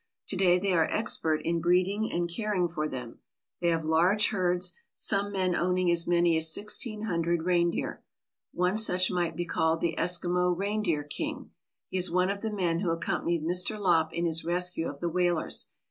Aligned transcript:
To 0.29 0.35
day 0.35 0.57
they 0.57 0.73
are 0.73 0.89
expert 0.91 1.41
in 1.43 1.61
breeding 1.61 2.11
and 2.11 2.27
caring 2.27 2.67
for 2.67 2.87
them. 2.87 3.19
They 3.59 3.67
have 3.67 3.85
large 3.85 4.29
herds, 4.29 4.73
some 4.95 5.31
men 5.31 5.55
owning 5.55 5.91
as 5.91 6.07
many 6.07 6.35
as 6.37 6.51
sixteen 6.51 7.03
hundred 7.03 7.43
reindeer. 7.43 8.01
One 8.51 8.77
such 8.77 9.11
might 9.11 9.35
be 9.35 9.45
called 9.45 9.79
the 9.79 9.93
Eskimo 9.99 10.57
reindeer 10.57 11.03
king. 11.03 11.51
He 11.87 11.99
is 11.99 12.09
one 12.09 12.31
of 12.31 12.41
the 12.41 12.51
men 12.51 12.79
who 12.79 12.89
accompanied 12.89 13.43
Mr. 13.43 13.77
Lopp 13.77 14.11
in 14.11 14.25
his 14.25 14.43
rescue 14.43 14.89
of 14.89 15.01
the 15.01 15.07
whalers. 15.09 15.67